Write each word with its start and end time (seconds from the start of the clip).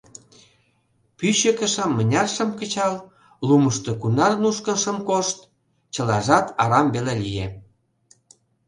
Пӱчӧ 1.17 1.51
кышам 1.59 1.91
мыняр 1.97 2.27
шым 2.35 2.49
кычал, 2.59 2.95
лумышто 3.47 3.91
кунар 4.01 4.33
нушкын 4.43 4.77
шым 4.83 4.97
кошт— 5.07 5.37
чылажат 5.93 6.45
арам 6.61 6.87
веле 6.95 7.13
лие. 7.23 7.47